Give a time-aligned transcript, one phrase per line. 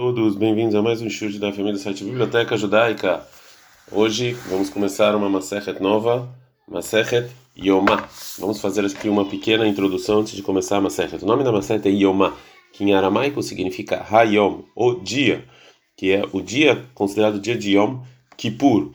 [0.00, 3.26] Todos bem-vindos a mais um chute da família do site Biblioteca Judaica.
[3.90, 6.32] Hoje vamos começar uma Masechet nova,
[6.68, 8.08] Masechet Yomá.
[8.38, 11.24] Vamos fazer aqui uma pequena introdução antes de começar a Masechet.
[11.24, 12.32] O nome da Masechet é Yomá,
[12.72, 15.44] que em aramaico significa Hayom, o dia,
[15.96, 17.98] que é o dia considerado dia de Yom
[18.36, 18.92] Kippur.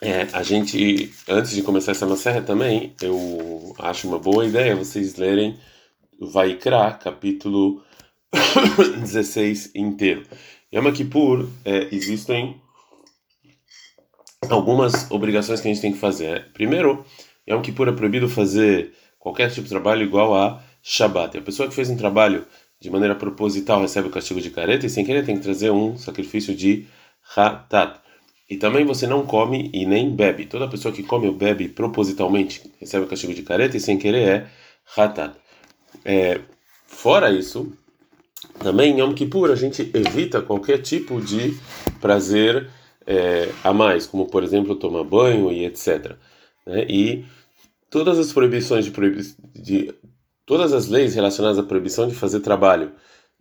[0.00, 5.16] É, a gente, antes de começar essa Masechet também, eu acho uma boa ideia vocês
[5.16, 5.58] lerem
[6.20, 7.84] Vaikra, capítulo
[9.00, 10.22] 16 inteiro.
[10.72, 12.60] Yom Kippur, é, existem
[14.48, 16.52] algumas obrigações que a gente tem que fazer.
[16.52, 17.04] Primeiro,
[17.48, 21.38] Yom Kippur é proibido fazer qualquer tipo de trabalho igual a Shabbat.
[21.38, 22.46] A pessoa que fez um trabalho
[22.80, 25.96] de maneira proposital recebe o castigo de careta e sem querer tem que trazer um
[25.96, 26.86] sacrifício de
[27.36, 28.00] Hatat.
[28.48, 30.46] E também você não come e nem bebe.
[30.46, 34.28] Toda pessoa que come ou bebe propositalmente recebe o castigo de careta e sem querer
[34.28, 34.46] é
[34.96, 35.34] Hatat.
[36.04, 36.40] É,
[36.86, 37.72] fora isso,
[38.58, 41.56] também em Yom Kippur a gente evita qualquer tipo de
[42.00, 42.68] prazer
[43.06, 46.16] é, a mais, como por exemplo tomar banho e etc.
[46.66, 46.86] Né?
[46.88, 47.24] E
[47.90, 49.22] todas as proibições de, proibi
[49.54, 49.94] de
[50.44, 52.92] todas as leis relacionadas à proibição de fazer trabalho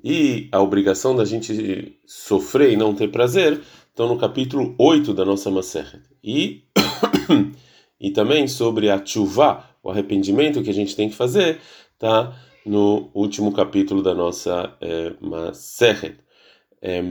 [0.04, 5.26] e a obrigação da gente sofrer e não ter prazer estão no capítulo 8 da
[5.26, 6.02] nossa Maseret.
[6.24, 6.64] E
[8.00, 11.60] e também sobre a chuva, o arrependimento que a gente tem que fazer,
[11.98, 12.36] tá
[12.66, 15.14] no último capítulo da nossa é.
[16.82, 17.02] É,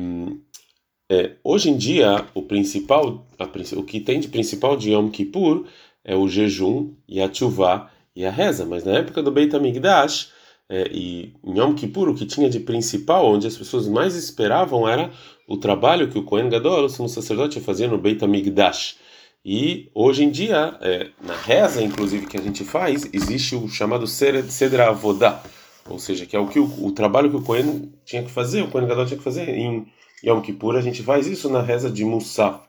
[1.10, 3.44] é, hoje em dia, o principal, a,
[3.78, 5.66] o que tem de principal de Yom Kippur
[6.04, 8.64] é o jejum e a chuva e a reza.
[8.64, 10.32] Mas na época do Beit HaMikdash
[10.68, 14.88] é, e em Yom Kippur, o que tinha de principal, onde as pessoas mais esperavam,
[14.88, 15.10] era
[15.46, 18.96] o trabalho que o Kohen Gadol, o sumo sacerdote, fazia no Beit HaMikdash.
[19.44, 24.06] E hoje em dia, é, na reza, inclusive, que a gente faz, existe o chamado
[24.06, 25.42] Sedra Avodá,
[25.86, 28.62] ou seja, que é o que o, o, trabalho que o Kohen tinha que fazer,
[28.62, 29.86] o Kohen Gadol tinha que fazer em
[30.24, 32.64] Yom Kippur, a gente faz isso na reza de Musaf.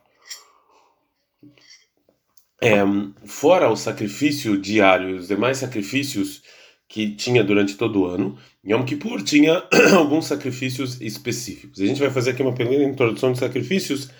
[2.60, 2.80] É,
[3.24, 6.42] fora o sacrifício diário, os demais sacrifícios
[6.86, 9.62] que tinha durante todo o ano, Yom Kippur tinha
[9.96, 11.80] alguns sacrifícios específicos.
[11.80, 14.10] A gente vai fazer aqui uma pequena introdução de sacrifícios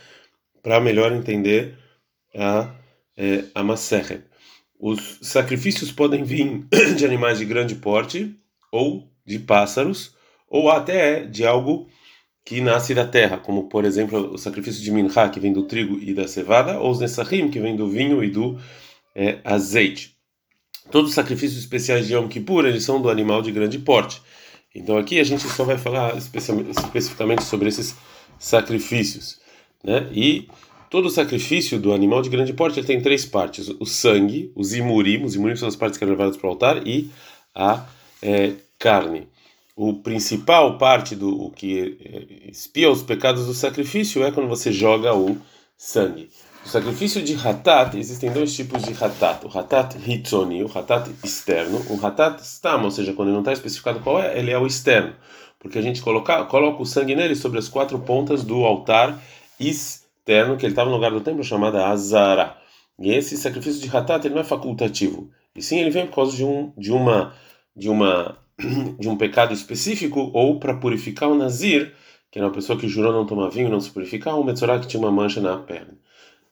[0.62, 1.76] para melhor entender
[2.36, 2.74] a,
[3.16, 4.22] é, a Maseret.
[4.78, 6.66] Os sacrifícios podem vir
[6.96, 8.34] de animais de grande porte,
[8.70, 10.14] ou de pássaros,
[10.48, 11.88] ou até de algo
[12.44, 15.98] que nasce da terra, como por exemplo o sacrifício de Minha, que vem do trigo
[15.98, 18.58] e da cevada, ou os Nesachim, que vem do vinho e do
[19.14, 20.16] é, azeite.
[20.90, 24.22] Todos os sacrifícios especiais de Yom Kippur, eles são do animal de grande porte.
[24.72, 27.96] Então aqui a gente só vai falar especificamente sobre esses
[28.38, 29.40] sacrifícios.
[29.82, 30.08] Né?
[30.12, 30.48] E
[30.90, 35.34] todo sacrifício do animal de grande porte tem três partes: o sangue, os imurim, os
[35.34, 37.10] imurim são as partes que são levadas para o altar, e
[37.54, 37.86] a
[38.22, 39.28] é, carne
[39.76, 45.14] o principal parte do que eh, espia os pecados do sacrifício é quando você joga
[45.14, 45.36] o
[45.76, 46.30] sangue.
[46.64, 49.44] O sacrifício de hatat, existem dois tipos de hatat.
[49.44, 51.84] O hatat hitzoni, o hatat externo.
[51.90, 55.14] O hatat stam, ou seja, quando não está especificado qual é, ele é o externo.
[55.58, 59.22] Porque a gente coloca, coloca o sangue nele sobre as quatro pontas do altar
[59.60, 62.56] externo, que ele estava no lugar do templo, chamado Azara.
[62.98, 65.30] E esse sacrifício de hatat ele não é facultativo.
[65.54, 67.34] E sim, ele vem por causa de, um, de uma
[67.74, 68.38] de uma
[68.98, 71.94] de um pecado específico ou para purificar o nazir,
[72.30, 74.78] que era uma pessoa que jurou não tomar vinho, não se purificar, ou um metzorah
[74.80, 75.98] que tinha uma mancha na pele.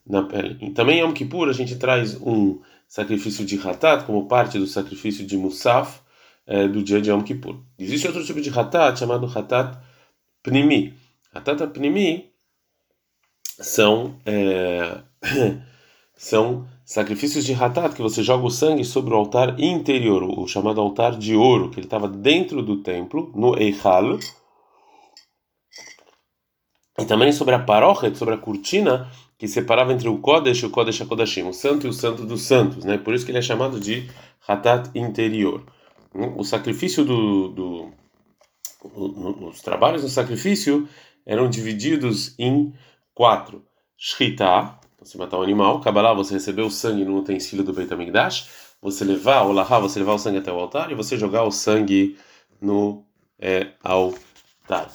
[0.07, 0.59] Na pele.
[0.61, 4.67] E também em Yom Kippur a gente traz um sacrifício de hatat como parte do
[4.67, 6.01] sacrifício de Musaf
[6.47, 7.59] é, do dia de Yom Kippur.
[7.79, 9.79] Existe outro tipo de hatat chamado hatat
[10.43, 10.95] pnimi.
[11.35, 12.34] Hatat pnimi
[13.61, 15.01] são é,
[16.17, 20.81] são sacrifícios de Hatat, que você joga o sangue sobre o altar interior, o chamado
[20.81, 24.19] altar de ouro, que ele estava dentro do templo, no Eichal.
[26.99, 30.71] E também sobre a paróquia, sobre a cortina que separava entre o Kodesh e o
[30.71, 32.99] Kodesh HaKodashim, o santo e o santo dos santos, né?
[32.99, 34.09] Por isso que ele é chamado de
[34.47, 35.65] Hatat interior.
[36.37, 37.93] O sacrifício do, do
[38.85, 40.89] os trabalhos do sacrifício
[41.27, 42.73] eram divididos em
[43.15, 43.65] quatro:
[43.97, 48.49] Shritá, você matar um animal, Kabbalah, você recebeu o sangue no utensílio do Beit HaMikdash,
[48.81, 51.51] você levar, o Lahá, você levar o sangue até o altar e você jogar o
[51.51, 52.19] sangue
[52.61, 53.05] no
[53.39, 54.91] é, altar.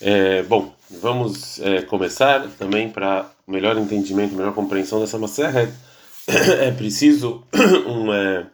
[0.00, 5.72] É, bom, vamos é, começar também para melhor entendimento, melhor compreensão dessa Maseret.
[6.26, 7.44] É preciso
[7.86, 8.46] um, é,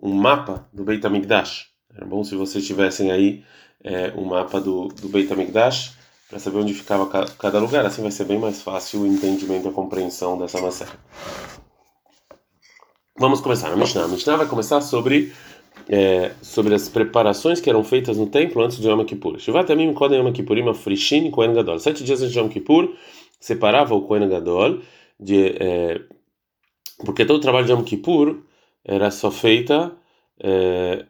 [0.00, 1.68] um mapa do Beit HaMikdash.
[1.94, 3.44] Era bom se vocês tivessem aí
[3.82, 5.97] é, um mapa do, do Beit HaMikdash
[6.28, 7.06] para saber onde ficava
[7.38, 7.84] cada lugar.
[7.86, 10.86] Assim vai ser bem mais fácil o entendimento e a compreensão dessa maçã.
[13.18, 14.04] Vamos começar a Mishnah.
[14.04, 15.32] A Mishnah vai começar sobre
[15.88, 19.38] é, sobre as preparações que eram feitas no templo antes de Yom Kippur.
[19.38, 21.78] Shivat Yamim Kodem Yom Kippurim Afrishin Kohen Gadol.
[21.78, 22.94] Sete dias antes de Yom Kippur
[23.40, 24.80] separava o Kohen Gadol
[25.18, 26.00] de é,
[27.04, 28.42] porque todo o trabalho de Yom Kippur
[28.84, 29.92] era só feita
[30.40, 31.04] é,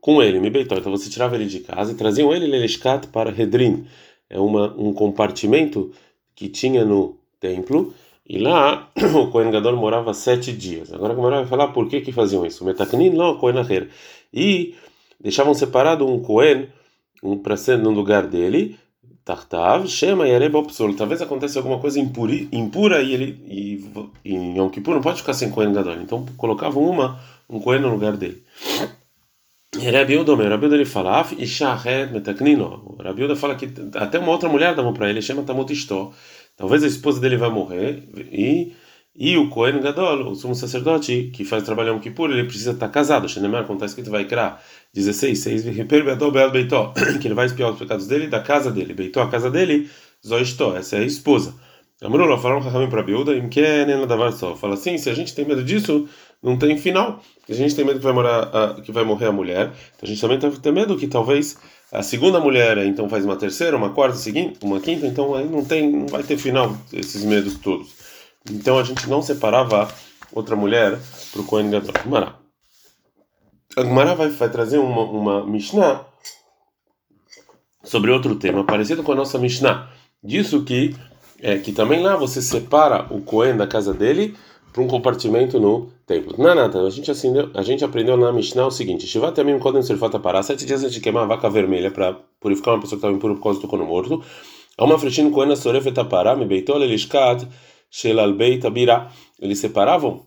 [0.00, 0.78] com ele, Mibeitor.
[0.78, 3.86] Então você tirava ele de casa e traziam ele Leleshkat para Redrin,
[4.28, 5.90] é uma, um compartimento
[6.34, 7.94] que tinha no templo.
[8.28, 10.92] E lá o Kohen Gadol morava sete dias.
[10.92, 12.64] Agora a Gemara vai falar por que que faziam isso.
[12.64, 13.88] Metaknin lo Kohen Acher.
[14.32, 14.74] E
[15.20, 16.68] deixavam separado um Kohen
[17.22, 18.76] um, para ser no lugar dele.
[19.24, 20.94] Tartav, Shema e Psol.
[20.94, 23.90] Talvez aconteça alguma coisa impuri, impura e ele e,
[24.24, 25.94] e em Yom Kippur não pode ficar sem Kohen Gadol.
[25.94, 28.42] Então colocavam uma um Kohen no lugar dele.
[29.92, 32.96] Rabi Udomer, Rabi ele fala, Af Ishahet Metaknino.
[33.00, 36.12] Rabi Uda fala que até uma outra mulher dava para ele, chama Tamut Istó.
[36.56, 38.72] Talvez a esposa dele vai morrer e
[39.18, 42.88] e o Kohen Gadol, o sumo sacerdote que faz trabalho em Kippur, ele precisa estar
[42.90, 43.26] casado.
[43.26, 44.62] Shenemar, como está escrito, vai criar
[44.92, 45.62] 16, 6,
[47.18, 48.92] que ele vai espiar os pecados dele da casa dele.
[48.92, 49.88] Beitó, a casa dele,
[50.26, 51.54] Zoistó, essa é a esposa.
[52.02, 53.62] Amrullah falaram Rahamim para Biúda, que
[54.06, 54.54] davar só.
[54.54, 56.06] Fala assim: se a gente tem medo disso,
[56.42, 57.20] não tem final.
[57.48, 60.06] A gente tem medo que vai, morar, a, que vai morrer a mulher, então a
[60.06, 61.56] gente também tem medo que talvez
[61.92, 65.64] a segunda mulher então faz uma terceira, uma quarta, seguinte, uma quinta, então aí não
[65.64, 67.94] tem, não vai ter final esses medos todos.
[68.50, 69.88] Então a gente não separava
[70.32, 70.98] outra mulher
[71.32, 71.92] para o Kohen Gadol.
[72.04, 72.36] Gmará.
[73.76, 76.04] A Gmará vai, vai trazer uma, uma Mishnah
[77.84, 79.90] sobre outro tema, parecido com a nossa Mishnah.
[80.22, 80.94] Disso que
[81.40, 84.36] é que também lá você separa o Cohen da casa dele
[84.76, 86.34] para um compartimento no templo.
[86.36, 89.82] Não, nada, a gente, acendeu, a gente aprendeu na Mishnah o seguinte: Shivat Yamim Kodem
[89.82, 93.06] Serfata Pará, sete dias antes de queimar a vaca vermelha para purificar uma pessoa que
[93.06, 94.22] estava impura por causa do cono morto.
[94.76, 97.48] Há uma frechinha Cohen Sorefeta Pará, me beitou Elishkat,
[97.90, 99.10] Shelal Beita Birá.
[99.40, 100.26] Eles separavam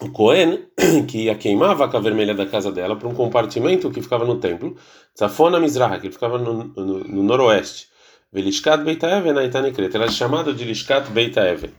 [0.00, 0.66] o Cohen,
[1.08, 4.36] que ia queimar a vaca vermelha da casa dela, para um compartimento que ficava no
[4.36, 4.76] templo,
[5.16, 7.88] Tzafona Mizraha, que ficava no, no, no noroeste.
[8.32, 9.34] Velishkat Beita Even
[9.72, 9.98] Kreta.
[9.98, 11.70] Era chamado de Lishkat Even.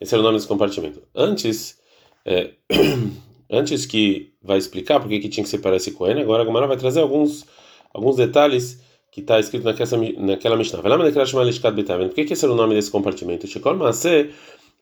[0.00, 1.02] Esse era o nome desse compartimento.
[1.14, 1.78] Antes,
[2.24, 2.52] é,
[3.50, 6.76] antes que vai explicar por que tinha que separar esse Cohen, agora a Gamara vai
[6.76, 7.44] trazer alguns,
[7.92, 8.82] alguns detalhes
[9.12, 10.80] que está escrito naquela, naquela Mishnah.
[10.80, 13.46] Por que, que esse era o nome desse compartimento?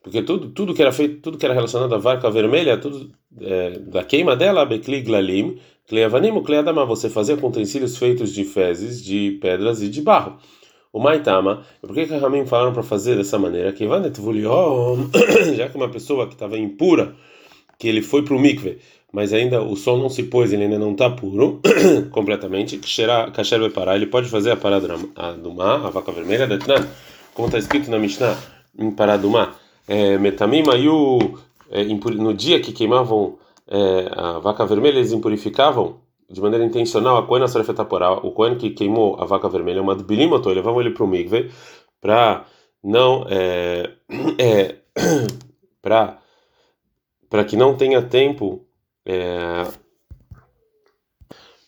[0.01, 3.11] Porque tudo, tudo que era feito, tudo que era relacionado à vaca vermelha, tudo
[3.41, 9.03] é, da queima dela, Bekli Glalim, Kleavanim, Kleadama, você fazia com utensílios feitos de fezes,
[9.03, 10.39] de pedras e de barro.
[10.91, 13.71] O Maitama, por que Ramim falaram para fazer dessa maneira?
[13.71, 13.85] Que
[15.55, 17.15] já que uma pessoa que estava impura,
[17.77, 18.79] que ele foi para o mikve,
[19.11, 21.61] mas ainda o sol não se pôs, ele ainda não está puro
[22.11, 24.87] completamente, kasher vai parar, ele pode fazer a parada
[25.41, 26.47] do mar, a vaca vermelha,
[27.33, 28.35] como está escrito na Mishnah,
[28.77, 29.59] em parada do mar.
[29.87, 30.63] É, Metamim
[31.71, 33.37] é, no dia que queimavam
[33.67, 35.97] é, a vaca vermelha, eles impurificavam
[36.29, 40.49] de maneira intencional a coena sarfetaporá, o coen que queimou a vaca vermelha, uma bilimoto,
[40.49, 41.51] levavam ele para o migve
[41.99, 42.45] para
[42.83, 43.91] não é,
[44.39, 44.75] é
[45.81, 48.65] para que não tenha tempo
[49.05, 49.63] é,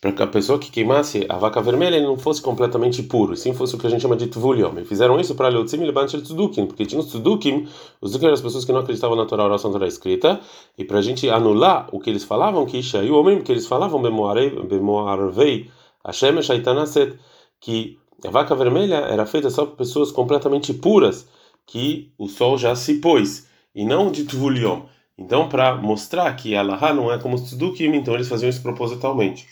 [0.02, 3.54] para que a pessoa que queimasse a vaca vermelha ele não fosse completamente puro, sim
[3.54, 4.80] fosse o que a gente chama de tvuliom.
[4.80, 7.68] E fizeram isso para Leutzim e Lebantir Tzudukim, porque tinha os Tzudukim,
[8.02, 10.42] os Tzudukim eram as pessoas que não acreditavam na Torá, oração Torá escrita,
[10.76, 13.68] e para a gente anular o que eles falavam, que e o homem que eles
[13.68, 15.70] falavam, Bemoarvei,
[16.04, 17.20] Hashem Shaitanaset,
[17.60, 21.28] que a vaca vermelha era feita só por pessoas completamente puras,
[21.68, 24.82] que o sol já se pôs, e não de tvuliom.
[25.16, 29.46] Então, para mostrar que Allah não é como os Tzudukim, então eles faziam isso propositalmente.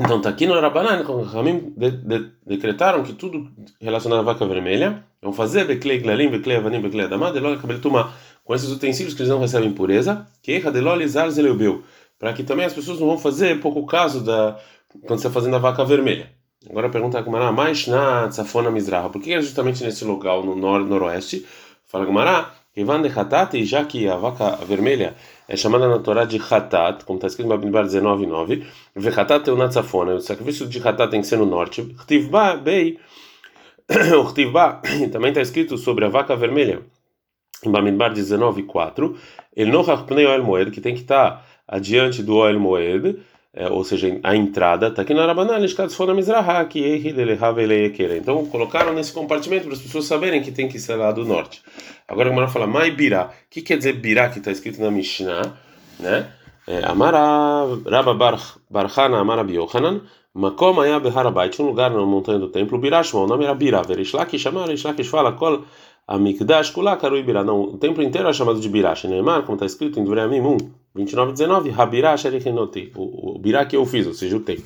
[0.00, 4.44] Então está aqui no Rabanan, os Ramim de, de, decretaram que tudo relacionado à vaca
[4.46, 8.12] vermelha, vão fazer Beklei Glalim, Beklei Avanim, Beklei Adamá, Delol Kabel Tumá,
[8.44, 11.82] com esses utensílios que eles não recebem pureza, que Delol Izar Zeleubeu,
[12.18, 14.58] para que também as pessoas não vão fazer pouco caso da
[15.06, 16.30] quando você está fazendo a vaca vermelha.
[16.68, 20.84] Agora pergunta a mais na Tzafona Mizraha, por que é justamente nesse lugar, no nor
[20.84, 21.44] noroeste?
[21.86, 25.14] Fala Gumará, Ivan de Hatat, e já que a vaca vermelha
[25.48, 28.64] é chamada na Torá de Hatat, como está escrito em Babinbar 19.9,
[28.96, 32.98] Vechatat é o Natsafona, o sacrifício de Hatat tem que ser no norte, Chtivba Bei,
[34.18, 34.80] o Chtivba
[35.12, 36.82] também está escrito sobre a vaca vermelha,
[37.64, 39.14] em Bamidbar 19.4,
[39.56, 43.20] El Nochach Pnei Moed, que tem que estar adiante do Oel Moed,
[43.56, 45.60] é, ou seja, a entrada, está aqui na Rabanan,
[46.12, 46.80] Mizraha, que
[48.16, 51.62] Então colocaram nesse compartimento para as pessoas saberem que tem que ser lá do norte.
[52.08, 53.26] Agora a fala, Mai Birá.
[53.26, 55.52] O que quer dizer Birá que está escrito na Mishnah?
[56.00, 56.26] Né?
[56.66, 58.36] É, Amara Rabba
[58.68, 60.00] Barchana Amara Biochanan.
[60.36, 63.82] Makom Aya Beharabait, um lugar na montanha do templo, Birashma, o nome era Birá.
[63.82, 65.64] Verishlaki chamar, Verishlaki fala, Kol
[66.06, 67.42] Amikdash Kula Karui Birá.
[67.42, 70.56] Não, o templo inteiro é chamado de Birash, Neymar, como está escrito em Dureamim 1.
[70.94, 74.62] 29 19, Rabirá Sherichenoti, o Birá que eu fiz, ou seja, o tempo.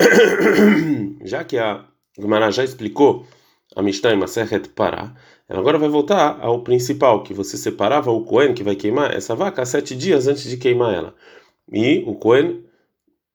[1.24, 1.84] Já que a
[2.18, 3.24] Gemara já explicou
[3.76, 5.14] a Mishnah em Maseret Pará,
[5.48, 9.34] ela agora vai voltar ao principal, que você separava o Cohen que vai queimar essa
[9.34, 11.14] vaca sete dias antes de queimar ela.
[11.72, 12.64] E o Cohen,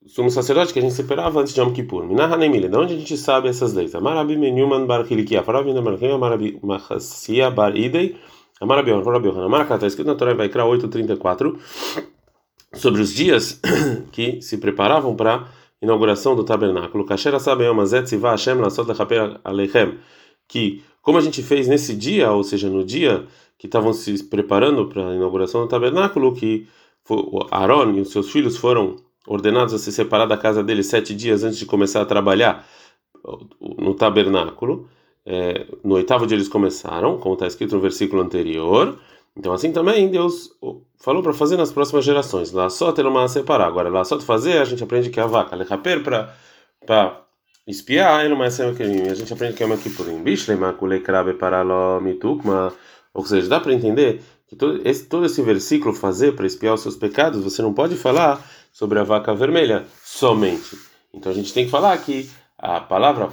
[0.06, 2.06] sumo sacerdote que a gente separava antes de Yom Kippur.
[2.06, 3.96] Minahanemile, de onde a gente sabe essas leis?
[3.96, 8.16] Amarabi Menyuman Bar Hilikia, Faravina Marquim, Amarabi Mahassia Bar Idei,
[8.62, 9.42] Amarabi On, Farabi On.
[9.42, 11.58] Amaraka, está escrito na Torá Vaikra 8.34,
[12.74, 13.60] sobre os dias
[14.12, 15.48] que se preparavam para
[15.82, 17.06] inauguração do tabernáculo.
[17.06, 19.98] Kasher Asabem Amazet Siva Hashem Lasot Lechaper Alechem,
[20.48, 23.26] que como a gente fez nesse dia, ou seja, no dia
[23.58, 26.68] que estavam se preparando para a inauguração do tabernáculo, que
[27.52, 28.96] Aaron e os seus filhos foram
[29.27, 32.65] ordenados a se separar da casa dele sete dias antes de começar a trabalhar
[33.62, 34.88] no tabernáculo.
[35.25, 39.00] É, no oitavo dia eles começaram, como está escrito no versículo anterior.
[39.36, 40.51] Então assim também Deus
[40.98, 42.51] falou para fazer nas próximas gerações.
[42.51, 43.67] Lá só ter uma separar.
[43.67, 47.22] Agora lá só fazer a gente aprende que é a vaca, lechaper para
[47.67, 48.72] espiar, ele mais a
[49.15, 50.22] gente aprende que é uma kipurim.
[50.22, 50.75] Bishlema
[51.39, 52.72] para lo mitukma.
[53.13, 56.82] Ou seja, dá para entender que todo esse, todo esse versículo fazer para espiar os
[56.82, 60.77] seus pecados, você não pode falar sobre a vaca vermelha somente.
[61.13, 63.29] Então a gente tem que falar que a palavra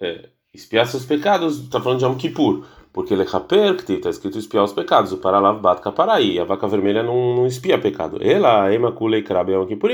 [0.00, 4.64] é, espiar seus pecados está falando de Yom Kippur, porque ele é está escrito espiar
[4.64, 8.18] os pecados, o paralav bat kaparaí, a vaca vermelha não, não espia pecado.
[8.20, 9.90] Ela, ema kulei krabe Yom Kippur,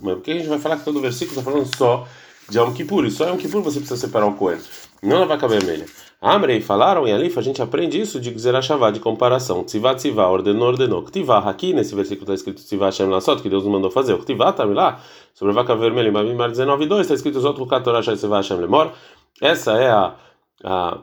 [0.00, 2.06] mas porque a gente vai falar que todo versículo está falando só
[2.48, 4.62] de Yom Kippur, e só Yom Kippur você precisa separar o coelho,
[5.02, 5.86] não a vaca vermelha.
[6.20, 9.62] Amrei falaram em Alif, a gente aprende isso de Gzerashavá, de comparação.
[9.62, 11.02] Tzivá, tzivá, ordenou, ordenou.
[11.02, 14.16] Ktivá, aqui nesse versículo está escrito Tzivá Hashem Lassot, que Deus nos mandou fazer.
[14.18, 15.00] Ktivá, tá lá,
[15.34, 18.92] sobre a vaca vermelha, em Mamimar 19.2, está escrito Zot Lukatorah Tzivá Hashem Lemor.
[19.42, 20.14] Essa é a,
[20.64, 20.98] a,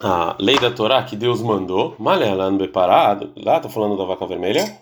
[0.00, 1.96] a lei da Torá que Deus mandou.
[1.98, 4.78] Malealan Beparado, lá está falando da vaca vermelha.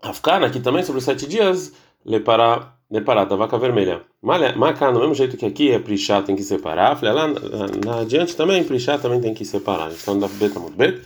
[0.00, 1.72] Afkana, aqui também sobre os sete dias,
[2.08, 4.00] Lepará Deparada, vaca vermelha.
[4.22, 6.96] Macá, no mesmo jeito que aqui é Prishá, tem que separar.
[6.96, 7.28] Falei, lá
[7.84, 9.90] na, adiante também, Prishá também tem que separar.
[9.92, 10.98] Então, da Beta muito bem.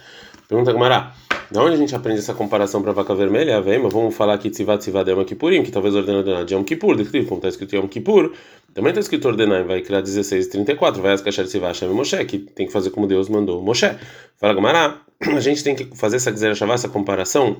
[0.48, 1.12] Pergunta Gumará,
[1.50, 3.60] de onde a gente aprende essa comparação para vaca vermelha?
[3.60, 6.62] Vem, mas vamos falar aqui Tzivat Tzivat Yom Kippurim, que talvez ordena ordenar de Yom
[6.62, 6.94] Kippur,
[7.26, 8.32] como está escrito Yom Kippur.
[8.72, 12.38] Também está escrito ordenar, vai criar 16 34, vai as cachar Tzivat Shem Moshe, que
[12.38, 13.90] tem que fazer como Deus mandou Moshe.
[14.36, 17.56] Fala Gumará, a gente tem que fazer essa, essa comparação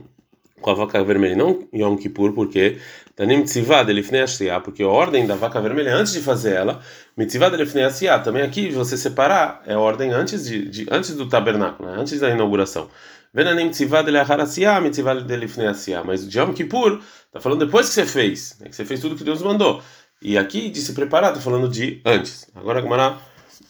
[0.62, 2.78] com a vaca vermelha, não Yom Kippur, porque
[3.14, 4.25] Tanim Tzivad Elifnei
[4.64, 6.81] porque a ordem da vaca vermelha antes de fazer ela,
[7.14, 7.87] Mitzivad Elifnei
[8.25, 12.00] também aqui você separar é a ordem antes de, de antes do tabernáculo, né?
[12.00, 12.88] antes da inauguração.
[13.35, 15.69] Venanim Tzivad Elachar Asiá, Mitzivad Elifnei
[16.07, 18.69] mas o Yom Kippur está falando depois que você fez, né?
[18.69, 19.83] que você fez tudo que Deus mandou.
[20.23, 22.49] E aqui de se preparar, está falando de antes.
[22.54, 23.19] Agora a Gamara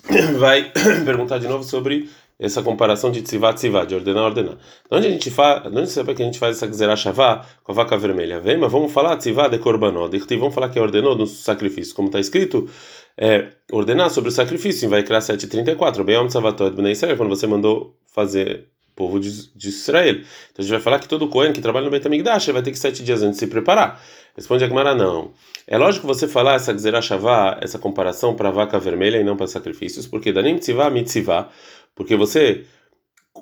[0.39, 0.71] vai
[1.05, 2.09] perguntar de novo sobre
[2.43, 4.57] essa comparação de tzivat tzivat, de ordenar ordenar.
[4.57, 7.73] De onde a gente faz, onde sabe que a gente faz essa gzerá shavá com
[7.73, 8.41] a vaca vermelha?
[8.41, 12.09] Vem, mas vamos falar tzivat de korbanó, vamos falar que é ordenou no sacrifício, como
[12.09, 12.69] está escrito,
[13.17, 17.97] é, ordenar sobre o sacrifício, vai criar 734, bem tzavatot bnei Israel, quando você mandou
[18.13, 20.17] fazer povo de, de, Israel.
[20.17, 22.73] Então a gente vai falar que todo Cohen que trabalha no Beit HaMikdash vai ter
[22.73, 24.03] que sete dias antes de se preparar.
[24.37, 25.33] Responde a Gemara, não.
[25.67, 29.47] É lógico você falar essa Gzerah Shavá, essa comparação para vaca vermelha e não para
[29.47, 31.49] sacrifícios, porque Danim Tzivá Mitzivá,
[31.95, 32.65] porque você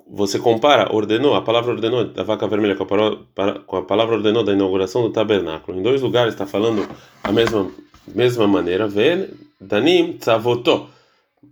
[0.07, 4.45] você compara, ordenou, a palavra ordenou da vaca vermelha com a, com a palavra ordenou
[4.45, 5.79] da inauguração do tabernáculo.
[5.79, 6.89] Em dois lugares está falando
[7.23, 7.71] a mesma,
[8.07, 8.87] mesma maneira.
[8.87, 9.29] Vê,
[9.61, 10.89] Danim tzavotó.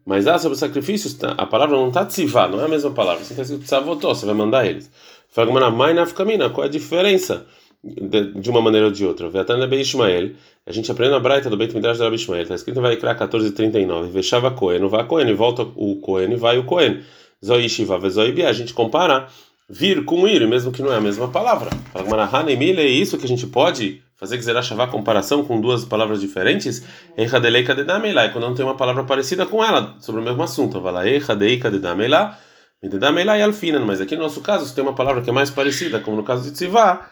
[0.05, 2.91] Mas lá sobre os sacrifícios, tá, a palavra não está tzivá, não é a mesma
[2.91, 3.25] palavra.
[3.25, 4.91] Você está escrito tzavotó, você vai mandar eles.
[5.29, 7.47] Fala, mãe nafkamina, qual é a diferença
[7.83, 9.29] de, uma maneira ou de outra?
[9.29, 10.33] Veatana be Ishmael,
[10.67, 14.11] a gente aprende na Braita do Beit Midrash da Ishmael, está escrito vai criar 1439.
[14.11, 17.01] Vechava Cohen, vai Cohen, volta o Cohen e vai o Cohen.
[17.45, 19.29] Zoi Shiva, Zoi Bia, a gente compara
[19.69, 21.71] vir com ir, mesmo que não é a mesma palavra.
[21.93, 26.83] Fala, é isso que a gente pode fazer que Zerashavá comparação com duas palavras diferentes?
[27.17, 30.81] Eichadelei Kadedameilá, quando não tem uma palavra parecida com ela sobre o mesmo assunto.
[30.81, 32.37] Fala, Eichadei Kadedameilá,
[32.83, 35.51] Kadedameilá e Alfinan, mas aqui no nosso caso, se tem uma palavra que é mais
[35.51, 37.09] parecida, como no caso de Tzivá,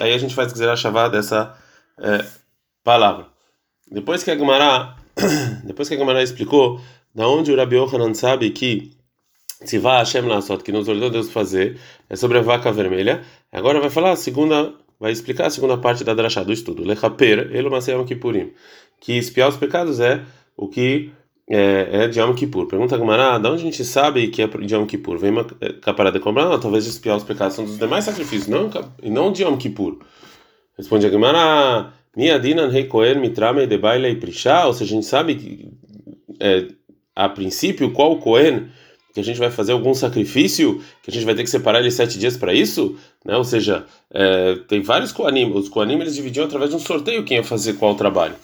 [0.00, 1.56] aí a gente faz que Zerashavá dessa
[1.98, 2.24] é,
[2.82, 3.26] palavra.
[3.90, 4.96] Depois que a Gemara,
[5.64, 6.80] depois que a Gemara explicou
[7.14, 8.96] da onde o Rabi Yohanan sabe que
[9.64, 11.78] Tzivá Hashem Lassot, que nos ordenou Deus fazer,
[12.10, 13.22] é sobre a vaca vermelha.
[13.50, 16.84] Agora vai falar a segunda, vai explicar a segunda parte da drachá do estudo.
[16.84, 18.52] Lechaper, Elomaseyam Kippurim.
[19.00, 20.22] Que espiar os pecados é
[20.56, 21.10] o que
[21.48, 22.66] é, é de Yom Kippur.
[22.66, 25.18] Pergunta a Gemara, de onde a gente sabe que é de Yom Kippur?
[25.18, 26.46] Vem uma é, caparada comprar?
[26.46, 28.70] Não, talvez espiar os pecados são dos demais sacrifícios, não,
[29.02, 29.98] e não de Yom Kippur.
[30.76, 35.06] Responde a Gemara, Miadinan Rei Kohen Mitrame de Baile e Prishá, ou seja, a gente
[35.06, 35.70] sabe que
[36.40, 36.66] é,
[37.14, 38.68] a princípio qual Kohen
[39.16, 41.90] que a gente vai fazer algum sacrifício, que a gente vai ter que separar ele
[41.90, 43.34] sete dias para isso, né?
[43.34, 47.38] Ou seja, é, tem vários coanim, os coanim eles dividiam através de um sorteio quem
[47.38, 48.34] ia fazer qual trabalho.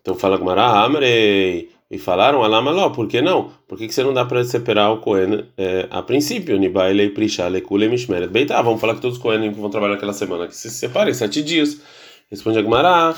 [0.00, 3.50] Então fala Gmará, Amrei, e falaram, Alamaló, por que não?
[3.68, 6.58] Por que, que você não dá para separar o Cohen é, a princípio?
[6.58, 8.32] Nibaile, Prisha, Lekule, Mishmeret.
[8.32, 11.12] Bem, tá, vamos falar que todos os Cohen vão trabalhar naquela semana, que se separem
[11.12, 11.82] sete dias.
[12.30, 13.14] Responde Agmará.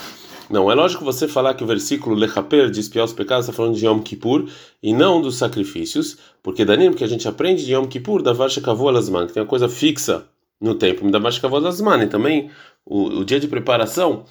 [0.50, 3.76] Não, é lógico você falar que o versículo Lechaper, de espiar os pecados, está falando
[3.76, 4.50] de Yom Kippur
[4.82, 8.60] e não dos sacrifícios, porque Danim, que a gente aprende de Yom Kippur, da Varsha
[8.60, 10.24] Alasman, que tem uma coisa fixa
[10.60, 12.50] no tempo, da Varsha Alasman, e também
[12.84, 14.24] o, o, dia de preparação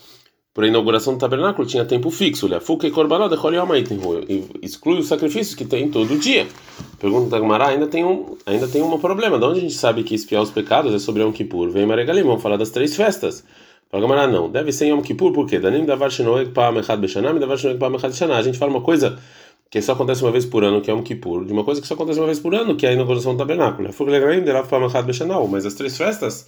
[0.54, 3.34] para a inauguração do tabernáculo tinha tempo fixo, Leafuka e Korbanot,
[4.62, 6.46] exclui os sacrifícios que tem todo dia.
[7.00, 10.04] Pergunta da Gemara, ainda tem um, ainda tem um problema, de onde a gente sabe
[10.04, 11.72] que espiar os pecados é sobre Yom Kippur?
[11.72, 13.44] Vem Maregalim, vamos falar das três festas.
[13.90, 15.60] Fala não, deve ser Yom Kippur, por quê?
[15.60, 18.38] Danim davar shenoeg pa'am echad beshanam, davar shenoeg pa'am echad shana.
[18.38, 19.20] A gente fala uma coisa
[19.72, 21.88] que só acontece uma vez por ano, que é Yom Kippur, de uma coisa que
[21.88, 23.90] só acontece uma vez por ano, que é a inauguração do tabernáculo.
[25.50, 26.48] Mas as três festas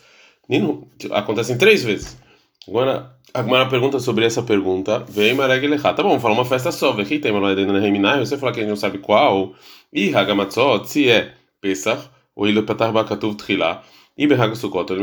[1.12, 2.18] acontecem três vezes.
[2.68, 5.06] Agora, a Gumara pergunta sobre essa pergunta.
[5.08, 6.92] Vem Mareg Tá bom, falar uma festa só.
[6.94, 7.32] Vem tem
[7.80, 9.54] Reminai, você fala que a gente não sabe qual.
[9.94, 13.84] E Hagamatzot, se é Pesach, ou Ilo Patar Bakatuv Tchila.
[14.18, 14.94] E Berraga Sukkot,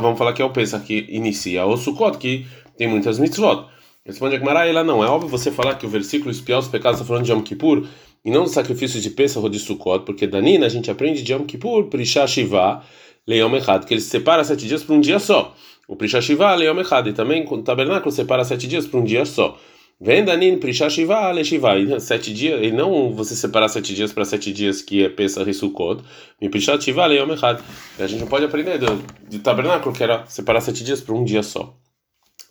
[0.00, 3.66] vamos falar que é o Pesach que inicia o Sukkot, que tem muitas mitzvot.
[4.04, 5.04] Responde a Gemara, ela não.
[5.04, 7.86] É óbvio você falar que o versículo espiar os pecados está falando de Yom Kippur
[8.24, 11.32] e não do sacrifício de Pesach ou de Sukkot, porque Danina a gente aprende de
[11.32, 12.82] Yom Kippur, Prisha Shiva,
[13.26, 15.54] Leão Echad, que ele separa sete dias para um dia só.
[15.88, 19.24] O Prisha Shiva, Leão Echad, e também o tabernáculo separa sete dias para um dia
[19.24, 19.58] só.
[19.98, 21.98] Vendanin Prisha Shiva Le Shiva.
[21.98, 25.54] Sete dias, e não você separar sete dias para sete dias que é Pesach e
[25.54, 26.04] Sukkot.
[26.40, 27.60] Mi Prisha Shiva Le Yom Echad.
[27.98, 28.96] A gente não pode aprender do,
[29.28, 31.74] do tabernáculo, que era separar sete dias para um dia só.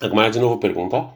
[0.01, 1.08] Agora de novo pergunta.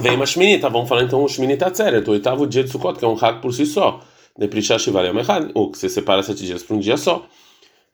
[0.00, 3.04] Vem uma Sheminita, vamos falar então o Sheminita Atzeret, o oitavo dia de Sukkot, que
[3.04, 4.00] é um hak por si só.
[4.36, 6.96] De Prisha Shiva Le Yom Echad, ou que você separa sete dias para um dia
[6.96, 7.26] só.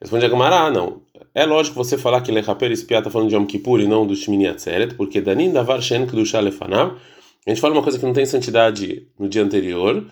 [0.04, 1.00] Responde a Gamara, não.
[1.34, 4.14] É lógico você falar que Lechaper espiar está falando de Yom Kippur e não do
[4.14, 6.98] Shmini Atzeret, porque Danin Davar Shen Kedusha Lefanav,
[7.46, 10.06] a gente fala uma coisa que não tem santidade no dia anterior,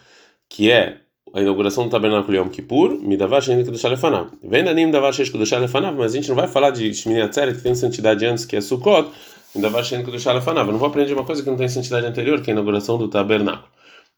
[0.48, 0.96] que é
[1.34, 4.30] a inauguração do tabernáculo Yom Kippur, Midavar Shen Kedusha Lefanav.
[4.42, 7.58] Vem Danin Davar Shen Kedusha Lefanav, mas a gente não vai falar de Shmini Atzeret,
[7.58, 9.10] que tem santidade antes, que é Sukkot,
[9.54, 10.68] Midavar Shen Kedusha Lefanav.
[10.68, 12.96] Eu não vou aprender uma coisa que não tem santidade anterior, que é a inauguração
[12.96, 13.68] do tabernáculo.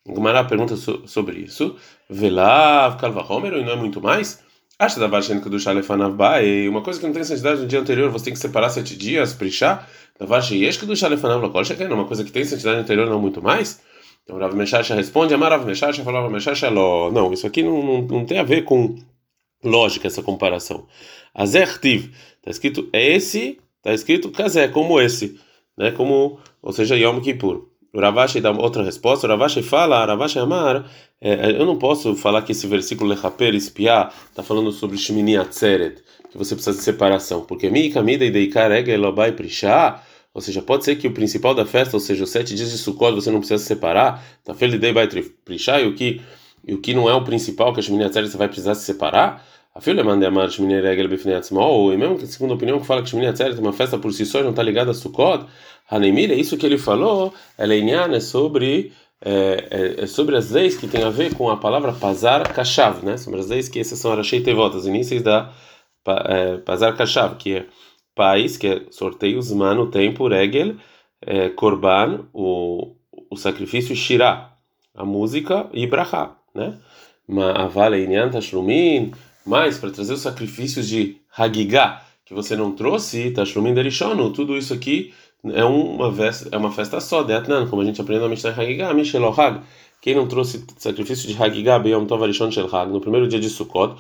[0.07, 1.75] Gumará pergunta sobre isso.
[2.09, 4.44] Velav Kalvahomer, e não é muito mais?
[4.79, 8.11] Acha da Vashen Kedushá Lefanav Bae, uma coisa que não tem santidade no dia anterior,
[8.11, 9.87] você tem que separar sete dias, prichá,
[10.19, 13.41] da Vashen Yesh Kedushá Lefanav Lokol Sheken, uma coisa que tem santidade anterior, não muito
[13.41, 13.81] mais.
[14.25, 17.13] Então Rav Meshasha responde, Amar Rav Meshasha falava Meshasha Lo.
[17.13, 18.97] Não, isso aqui não, não, não tem a ver com
[19.63, 20.87] lógica, essa comparação.
[21.35, 25.39] Azertiv, está escrito é esse, está escrito Kazé, como esse,
[25.77, 27.69] né, como, ou seja, Yom Kippur.
[27.95, 29.25] O Ravashi dá outra resposta.
[29.25, 30.85] O Ravashi fala, Ravashi Amar,
[31.21, 36.03] é, eu não posso falar que esse versículo Lechaper, espiar, está falando sobre Shmini Atzeret,
[36.29, 37.43] que você precisa de separação.
[37.43, 40.01] Porque Mi Kamida e Deikar Egelobai Prisha,
[40.35, 42.79] ou seja, pode ser que o principal da festa, ou seja, os sete dias de
[42.79, 45.09] Sukkot, você não precisa se separar, tá Bai
[45.45, 46.21] Prisha, e o que,
[46.69, 49.47] o que não é o principal, que a Shmini Atzeret você vai precisar se separar.
[49.77, 53.03] A filha manda amar Shmini Regel Bifnei e mesmo que a segunda opinião que fala
[53.03, 55.47] que Shmini Atzeret é uma festa por si só e não está ligada a Sukkot,
[55.91, 60.87] Hanemir, é isso que ele falou, é sobre é, é, é, sobre as leis que
[60.87, 63.17] tem a ver com a palavra pazar kashav, né?
[63.17, 65.51] Sobre as leis que essas são arachei tevot, as inícios da
[66.27, 67.67] é, pazar kashav, que é
[68.15, 70.77] país, que é sorteio, zman, tempo, regel,
[71.23, 72.95] é, korban, o,
[73.31, 74.53] o sacrifício, shirah,
[74.95, 76.79] a música e brachá, né?
[77.27, 79.13] Ma'aval inyan tashlumin,
[79.45, 84.73] mas para trazer os sacrifícios de hagigah, que você não trouxe, tashlumin derishonu, tudo isso
[84.73, 85.13] aqui
[85.53, 88.95] é uma festa, é uma festa só, Deatnan, como a gente aprendeu na Mishnah Hagigah,
[88.95, 89.61] Mishel Hag.
[90.01, 93.49] Quem não trouxe sacrifício de Hagigah, Beyom Tov Arishon Shel Hag, no primeiro dia de
[93.51, 93.97] Sukkot,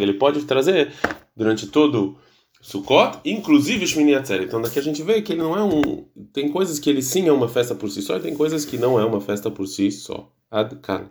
[0.00, 0.92] ele pode trazer
[1.36, 2.16] durante todo
[2.60, 4.46] Sukkot, inclusive Shmini Atzeret.
[4.46, 6.04] Então daqui a gente vê que ele não é um.
[6.32, 8.76] Tem coisas que ele sim é uma festa por si só, e tem coisas que
[8.76, 10.28] não é uma festa por si só.
[10.50, 11.06] Adkan.